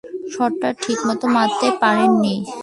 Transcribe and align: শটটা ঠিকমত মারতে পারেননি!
শটটা 0.33 0.69
ঠিকমত 0.81 1.21
মারতে 1.35 1.67
পারেননি! 1.81 2.35